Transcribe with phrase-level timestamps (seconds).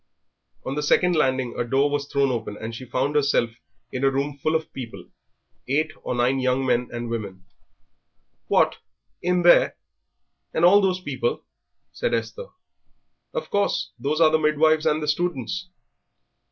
[0.65, 3.51] On the second landing a door was thrown open, and she found herself
[3.91, 5.11] in a room full of people,
[5.67, 7.45] eight or nine young men and women.
[8.47, 8.77] "What!
[9.21, 9.77] in there?
[10.55, 11.45] and all those people?"
[11.91, 12.47] said Esther.
[13.31, 15.67] "Of course; those are the midwives and the students."